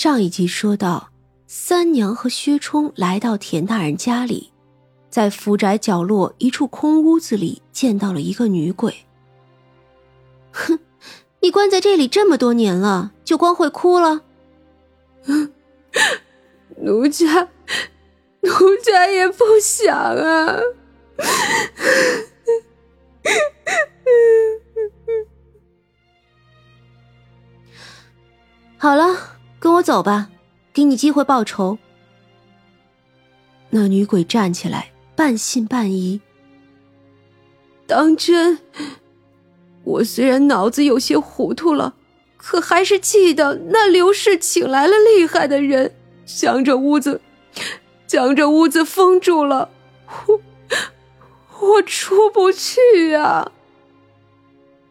[0.00, 1.10] 上一集说到，
[1.48, 4.52] 三娘和薛冲来到田大人家里，
[5.10, 8.94] 在府宅角落一处空屋子里见到了一个女鬼。
[10.52, 10.78] 哼，
[11.40, 14.22] 你关在这里这么多年了，就光会哭了？
[16.78, 17.48] 奴家，
[18.42, 20.60] 奴家也不想啊。
[28.76, 29.37] 好了。
[29.68, 30.30] 跟我走吧，
[30.72, 31.76] 给你机会报仇。
[33.68, 36.22] 那女鬼站起来，半信半疑
[37.86, 38.60] ：“当真？
[39.84, 41.92] 我虽然脑子有些糊涂了，
[42.38, 45.94] 可还是记得那刘氏请来了厉害的人，
[46.24, 47.20] 将这屋子，
[48.06, 49.68] 将这屋子封住了。
[50.28, 50.40] 我，
[51.60, 53.52] 我出不去啊！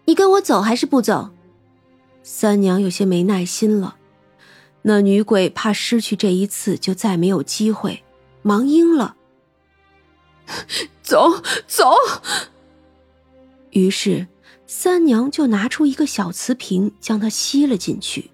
[0.05, 1.31] 你跟我走还是不走？”
[2.21, 3.96] 三娘有些没耐心了。
[4.83, 8.03] 那女鬼怕失去这一次就再没有机会，
[8.41, 9.15] 忙应了
[11.03, 11.93] ：“走走。”
[13.71, 14.27] 于是
[14.65, 18.31] 三娘就拿出一个小瓷瓶，将它吸了进去。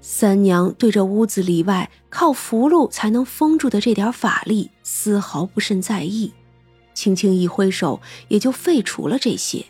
[0.00, 6.32] 三娘对着屋子里外靠符箓才能封住的这点法力丝毫不甚在意，
[6.94, 9.66] 轻轻一挥手，也就废除了这些。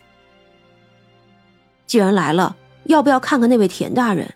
[1.85, 4.33] 既然来了，要不要看看那位田大人？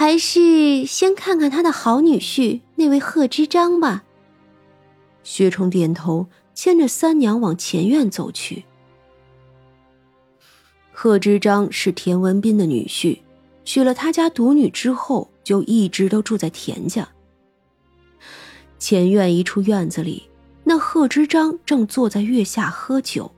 [0.00, 4.02] 还是先看看他的好女婿那位贺知章吧。
[5.22, 8.64] 薛冲点头，牵着三娘往前院走去。
[10.90, 13.18] 贺知章是田文斌的女婿，
[13.62, 17.06] 娶了他家独女之后，就一直都住在田家。
[18.78, 20.30] 前院一处院子里，
[20.64, 23.30] 那贺知章正坐在月下喝酒，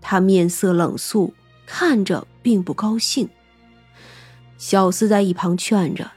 [0.00, 1.34] 他面色冷肃，
[1.66, 3.28] 看着并不高兴。
[4.56, 6.10] 小厮在一旁劝着：“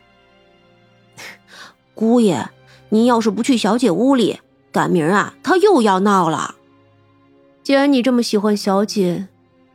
[1.93, 2.49] 姑爷，
[2.89, 4.39] 您要是不去小姐屋里，
[4.71, 6.55] 赶明儿啊，她又要闹了。
[7.63, 9.27] 既然你这么喜欢小姐，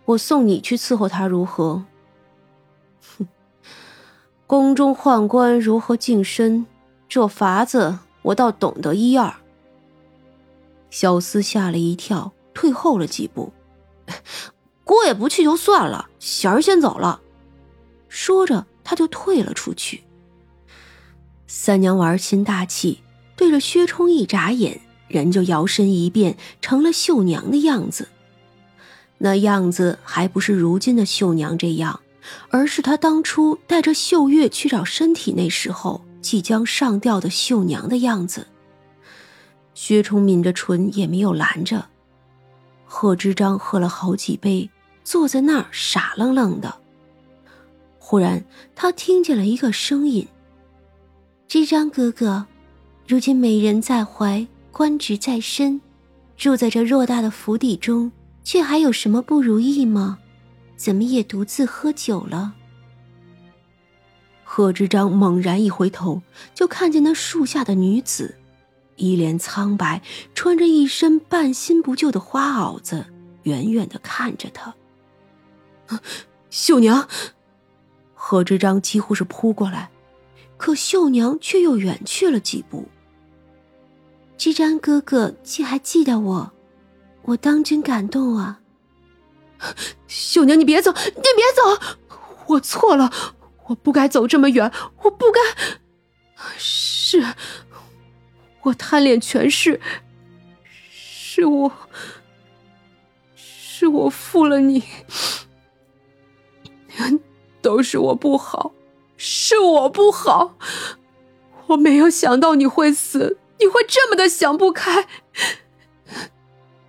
[0.07, 1.85] 我送你去伺候她，如何？”
[3.19, 3.29] 哼，
[4.47, 6.65] 宫中宦官如何净身，
[7.09, 9.35] 这法子我倒懂得一二。
[10.89, 13.53] 小厮吓了一跳，退后了几步。
[14.85, 17.21] 姑爷不去就算了，贤儿先走了。
[18.25, 20.05] 说着，他就退了出去。
[21.49, 23.01] 三娘玩心大气，
[23.35, 28.07] 对着薛冲一眨眼，人就摇身一变成了绣娘的样子。
[29.19, 31.99] 那样子还不是如今的绣娘这样，
[32.51, 38.47] 而是她当初带着绣月去找身体那时候即将上吊的绣娘的样子。
[39.75, 41.87] 薛冲抿着唇，也没有拦着。
[42.85, 44.71] 贺知章喝了好几杯，
[45.03, 46.82] 坐在那儿傻愣愣的。
[48.13, 50.29] 忽然，他听见了一个声音
[51.49, 52.45] ：“知章哥哥，
[53.09, 55.81] 如今美人在怀，官职在身，
[56.37, 58.13] 住在这偌大的府邸中，
[58.45, 60.19] 却还有什么不如意吗？
[60.77, 62.53] 怎么也独自喝酒了？”
[64.45, 66.21] 贺知章猛然一回头，
[66.55, 68.35] 就看见那树下的女子，
[68.97, 70.03] 一脸苍白，
[70.35, 73.07] 穿着一身半新不旧的花袄子，
[73.45, 74.75] 远远的看着他。
[76.51, 77.09] 秀娘。
[78.33, 79.91] 贺知章几乎是扑过来，
[80.57, 82.89] 可秀娘却又远去了几步。
[84.39, 86.51] 知章哥哥竟还记得我，
[87.25, 88.59] 我当真感动啊！
[90.09, 92.17] 秀娘，你别走，你别走！
[92.47, 93.13] 我错了，
[93.67, 94.73] 我不该走这么远，
[95.03, 95.39] 我不该。
[96.57, 97.23] 是，
[98.63, 99.79] 我贪恋权势，
[100.91, 101.71] 是我，
[103.35, 104.83] 是我负了你。
[107.63, 108.73] 都是我不好，
[109.17, 110.59] 是我不好，
[111.69, 115.07] 我没有想到你会死，你会这么的想不开。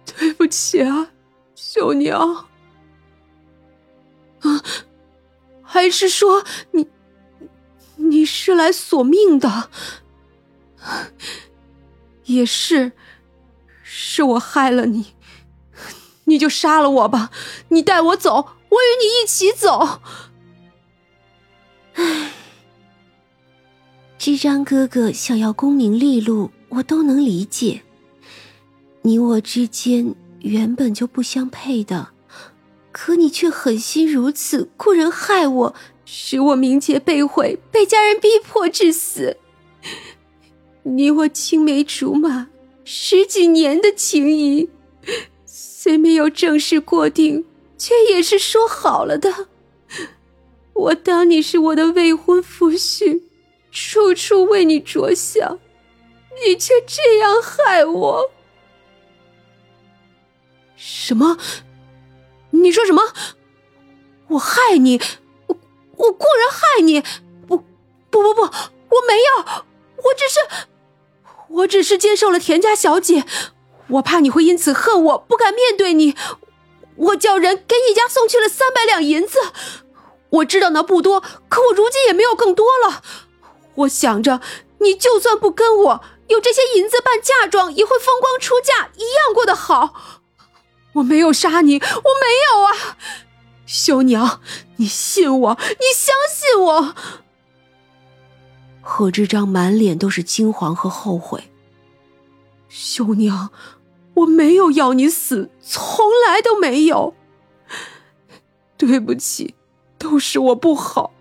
[0.05, 1.11] 对不起啊，
[1.55, 2.47] 秀娘。
[4.41, 4.63] 啊，
[5.61, 6.87] 还是说你，
[7.95, 9.69] 你是来索命的？
[12.25, 12.91] 也是，
[13.83, 15.13] 是我害了你，
[16.25, 17.29] 你就杀了我吧，
[17.69, 18.35] 你带我走，
[18.69, 20.01] 我与你一起走。
[21.93, 22.31] 唉，
[24.17, 27.81] 知章哥哥想要功名利禄，我都能理解。
[29.01, 32.09] 你我之间原本就不相配的，
[32.91, 35.75] 可你却狠心如此，雇人害我，
[36.05, 39.37] 使我名节被毁，被家人逼迫致死。
[40.83, 42.47] 你我青梅竹马
[42.83, 44.69] 十几年的情谊，
[45.45, 47.45] 虽没有正式过定，
[47.77, 49.47] 却也是说好了的。
[50.73, 53.21] 我当你是我的未婚夫婿，
[53.71, 55.59] 处处为你着想，
[56.45, 58.31] 你却这样害我。
[60.75, 61.37] 什么？
[62.51, 63.01] 你说什么？
[64.29, 64.99] 我害你？
[65.47, 65.57] 我
[65.97, 67.01] 我固然害你？
[67.47, 67.57] 不
[68.09, 69.63] 不不不，我没有，
[69.97, 70.67] 我只是，
[71.49, 73.25] 我只是接受了田家小姐。
[73.89, 76.15] 我怕你会因此恨我，不敢面对你。
[76.95, 79.39] 我叫人给你家送去了三百两银子。
[80.33, 83.03] 我知道那不多，可我如今也没有更多了。
[83.75, 84.41] 我想着，
[84.79, 89.93] 你就算不跟我，有这些银子办嫁妆，也会风光出嫁，一样过得好。
[90.93, 92.97] 我没有杀你，我没有啊，
[93.65, 94.41] 秀娘，
[94.77, 96.95] 你信我，你相信我。
[98.81, 101.51] 贺知章满脸都是惊惶和后悔。
[102.69, 103.49] 秀娘，
[104.15, 107.15] 我没有要你死，从来都没有。
[108.77, 109.55] 对不起，
[110.03, 111.13] 都是我不好，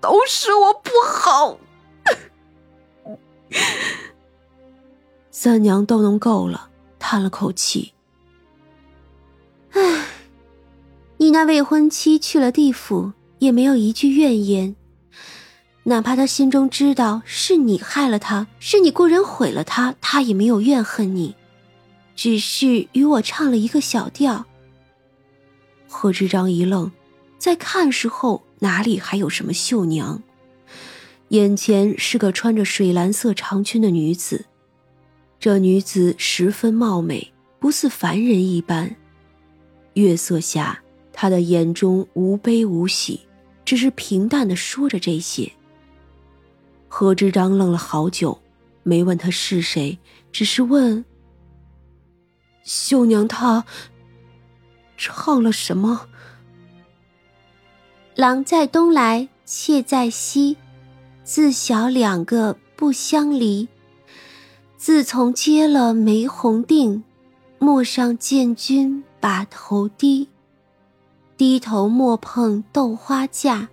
[0.00, 1.58] 都是我不好。
[5.30, 7.92] 三娘都能够了，叹了口气。
[9.72, 10.06] 唉，
[11.18, 14.74] 你那未婚妻去了地府，也没有一句怨言。
[15.82, 21.36] 哪怕他心中知道是你害了他，是你雇人毁了他，他也没有怨恨你，
[22.16, 24.46] 只是与我唱了一个小调。
[25.86, 26.90] 贺知章一愣，
[27.40, 30.22] 在看时候哪里还有什么绣娘？
[31.28, 34.44] 眼前是个穿着水蓝色长裙的女子，
[35.38, 38.94] 这女子十分貌美，不似凡人一般。
[39.94, 40.82] 月色下，
[41.14, 43.20] 他的眼中无悲无喜，
[43.64, 45.50] 只是平淡的说着这些。
[46.88, 48.38] 何知章愣了好久，
[48.82, 49.98] 没问他是谁，
[50.30, 51.02] 只是问
[52.62, 53.64] ：“绣娘，她
[54.98, 56.08] 唱了什么？”
[58.16, 60.56] 郎在东来，妾在西，
[61.24, 63.68] 自小两个不相离。
[64.76, 67.04] 自从结了媒红定，
[67.58, 69.02] 陌上见君。
[69.22, 70.28] 把头低，
[71.36, 73.68] 低头莫碰豆花架，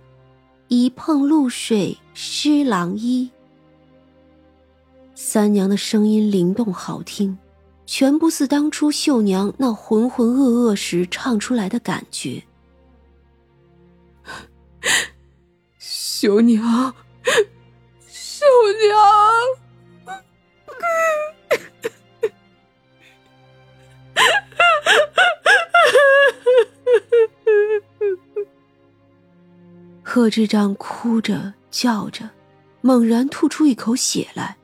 [0.68, 3.30] 一碰露水湿郎衣。
[5.14, 7.38] 三娘的声音灵动好听，
[7.86, 12.42] 全不似当初秀娘那浑浑噩噩时唱出来的感觉。
[16.28, 16.94] 秀娘，
[18.06, 18.44] 秀
[18.82, 18.98] 娘。
[30.02, 32.28] 贺知章哭着叫着，
[32.82, 34.58] 猛然吐出一口血来。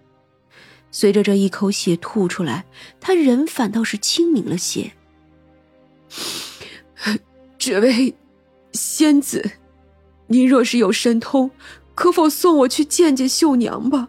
[0.91, 2.67] 随着这一口血吐出来，
[3.01, 4.93] 他人反倒是清明了些。
[7.57, 8.15] 这位
[8.75, 9.51] 仙子，
[10.35, 11.53] 您若是有神通，
[11.95, 14.09] 可否送我去见见秀娘吧？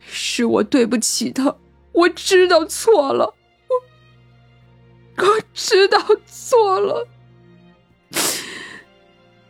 [0.00, 1.54] 是我对不起她，
[1.92, 3.34] 我知道错了，
[5.18, 7.06] 我我知道错了。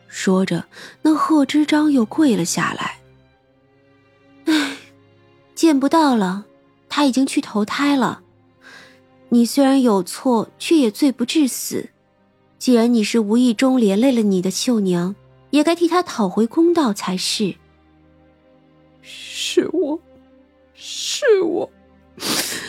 [0.08, 0.64] 说着，
[1.02, 2.98] 那贺知章又跪了下来。
[4.46, 4.76] 唉，
[5.54, 6.46] 见不到了，
[6.88, 8.22] 他已经去投胎了。
[9.28, 11.90] 你虽然有错，却也罪不至死。
[12.58, 15.14] 既然你是无意中连累了你的秀娘，
[15.52, 17.54] 也该替他讨回公道才是。
[19.02, 20.00] 是我，
[20.74, 21.70] 是我，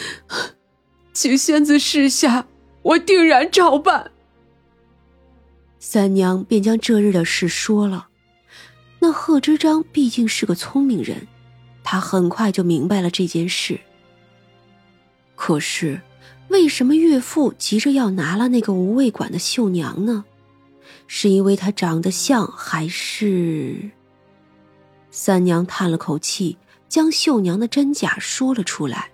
[1.14, 2.46] 请仙子示下，
[2.82, 4.12] 我定然照办。
[5.80, 8.10] 三娘便将这日的事说了。
[9.00, 11.28] 那贺知章毕竟是个聪明人，
[11.84, 13.80] 他很快就明白了这件事。
[15.36, 16.02] 可是，
[16.50, 20.26] 为什么岳父急着要拿了那个无味馆的绣娘呢？
[21.08, 23.92] 是因为他长得像，还是……
[25.12, 26.58] 三娘叹了口气，
[26.90, 29.10] 将绣娘的真假说了出来。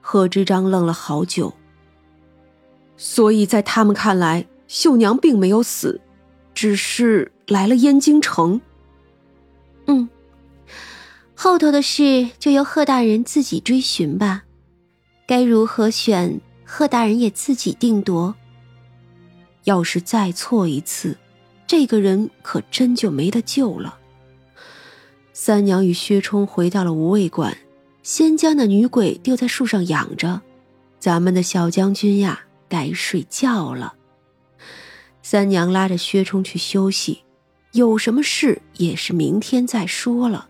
[0.00, 1.52] 贺知章愣了好久。
[2.96, 4.46] 所以在他们看来。
[4.68, 6.00] 绣娘并没有死，
[6.52, 8.60] 只是来了燕京城。
[9.86, 10.08] 嗯，
[11.36, 14.42] 后头的事就由贺大人自己追寻吧，
[15.24, 18.34] 该如何选，贺大人也自己定夺。
[19.66, 21.16] 要是再错一次，
[21.66, 23.98] 这个人可真就没得救了。
[25.32, 27.56] 三娘与薛冲回到了无畏馆，
[28.02, 30.40] 先将那女鬼丢在树上养着，
[30.98, 33.94] 咱们的小将军呀，该睡觉了。
[35.22, 37.24] 三娘拉着薛冲去休息，
[37.72, 40.48] 有什么事也是明天再说了。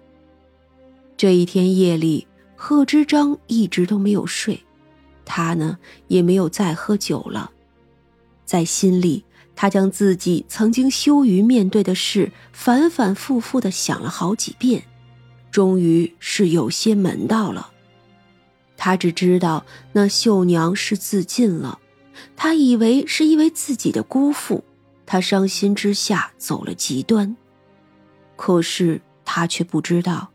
[1.16, 4.62] 这一天夜里，贺知章一直都没有睡，
[5.24, 7.50] 他呢也没有再喝酒了，
[8.46, 9.24] 在心里
[9.54, 14.84] 他将自己曾经羞于面对的事反反复复的想了好几遍，
[15.50, 17.72] 终于是有些门道了。
[18.76, 21.80] 他只知道那秀娘是自尽了，
[22.36, 24.62] 他以为是因为自己的辜负，
[25.06, 27.36] 他伤心之下走了极端。
[28.36, 30.28] 可是他却不知道，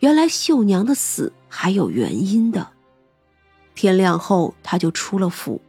[0.00, 2.68] 原来秀娘的死还有原因的。
[3.76, 5.60] 天亮后，他就出了府。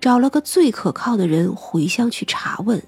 [0.00, 2.82] 找了个最可靠的人回乡去查问，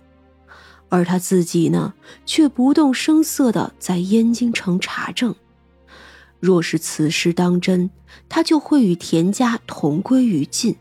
[0.89, 1.95] 而他自己呢，
[2.25, 5.35] 却不动声色的在燕京城查证。
[6.39, 7.91] 若是此事当真，
[8.29, 10.77] 他就会与田家同归于尽。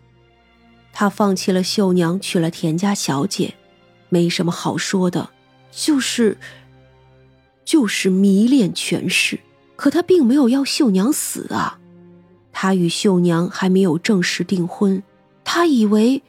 [0.94, 3.56] 他放弃了绣娘，娶了田家小姐，
[4.10, 5.30] 没什么好说的，
[5.72, 6.38] 就是，
[7.64, 9.40] 就是迷恋权势。
[9.76, 11.80] 可他并没有要秀娘死啊，
[12.52, 15.02] 他与秀娘还没有正式订婚。
[15.52, 16.22] 他以为，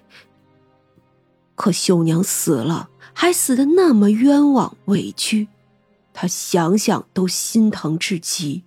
[1.55, 5.47] 可秀娘死了，还死的那么冤枉委屈，
[6.15, 8.65] 他想想都心疼至极。